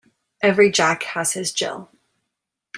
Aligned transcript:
Every 0.41 0.71
Jack 0.71 1.03
has 1.03 1.33
his 1.33 1.51
Jill. 1.53 1.91